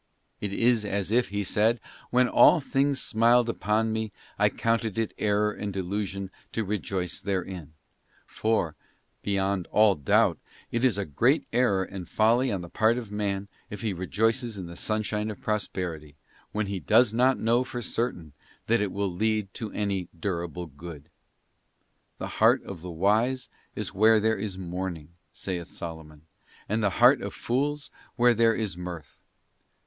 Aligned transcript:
'f 0.39 0.45
It 0.45 0.53
is 0.53 0.83
as 0.83 1.11
if 1.11 1.27
he 1.29 1.43
said: 1.43 1.79
when 2.09 2.27
all 2.27 2.59
things 2.59 2.99
smiled 2.99 3.47
upon 3.47 3.93
me 3.93 4.11
I 4.39 4.49
counted 4.49 4.97
it 4.97 5.13
error 5.19 5.51
and 5.51 5.71
delusion 5.71 6.31
to 6.53 6.63
rejoice 6.65 7.21
therein; 7.21 7.73
for, 8.25 8.75
beyond 9.21 9.67
all 9.67 9.93
doubt, 9.93 10.39
it 10.71 10.83
is 10.83 10.97
a 10.97 11.05
great 11.05 11.45
error 11.53 11.83
and 11.83 12.09
folly 12.09 12.51
on 12.51 12.61
the 12.61 12.67
part 12.69 12.97
of 12.97 13.11
man 13.11 13.47
if 13.69 13.81
he 13.81 13.93
rejoices 13.93 14.57
in 14.57 14.65
the 14.65 14.75
sunshine 14.75 15.29
of 15.29 15.39
prosperity, 15.39 16.15
when 16.51 16.65
he 16.65 16.79
does 16.79 17.13
not 17.13 17.37
know 17.37 17.63
for 17.63 17.83
certain 17.83 18.33
that 18.65 18.81
it 18.81 18.91
will 18.91 19.11
lead 19.13 19.53
to 19.53 19.71
any 19.71 20.09
durable 20.19 20.65
good. 20.65 21.09
'The 22.17 22.27
heart 22.27 22.63
of 22.63 22.81
the 22.81 22.89
wise 22.89 23.49
is 23.75 23.93
where 23.93 24.19
there 24.19 24.39
is 24.39 24.57
mourning,' 24.57 25.13
saith 25.31 25.71
Solomon,' 25.71 26.23
and 26.67 26.81
the 26.83 26.89
heart 26.97 27.21
of 27.21 27.35
fools 27.35 27.91
where 28.15 28.33
there 28.33 28.55
is 28.55 28.75
mirth. 28.75 29.19